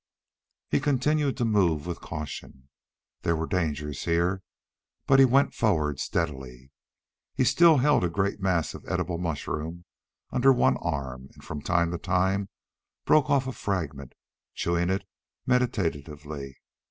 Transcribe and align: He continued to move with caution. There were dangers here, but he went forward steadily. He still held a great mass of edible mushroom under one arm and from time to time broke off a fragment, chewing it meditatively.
He 0.71 0.79
continued 0.79 1.37
to 1.37 1.45
move 1.45 1.85
with 1.85 2.01
caution. 2.01 2.69
There 3.21 3.35
were 3.35 3.45
dangers 3.45 4.05
here, 4.05 4.41
but 5.05 5.19
he 5.19 5.25
went 5.25 5.53
forward 5.53 5.99
steadily. 5.99 6.71
He 7.35 7.43
still 7.43 7.77
held 7.77 8.03
a 8.03 8.09
great 8.09 8.39
mass 8.39 8.73
of 8.73 8.83
edible 8.87 9.19
mushroom 9.19 9.85
under 10.31 10.51
one 10.51 10.77
arm 10.77 11.29
and 11.35 11.43
from 11.43 11.61
time 11.61 11.91
to 11.91 11.99
time 11.99 12.49
broke 13.05 13.29
off 13.29 13.45
a 13.45 13.51
fragment, 13.51 14.13
chewing 14.55 14.89
it 14.89 15.03
meditatively. 15.45 16.57